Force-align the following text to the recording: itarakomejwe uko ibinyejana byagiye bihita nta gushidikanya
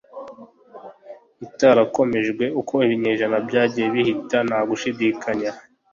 itarakomejwe 1.45 2.45
uko 2.61 2.73
ibinyejana 2.85 3.37
byagiye 3.47 3.87
bihita 3.93 4.37
nta 4.47 4.59
gushidikanya 4.69 5.49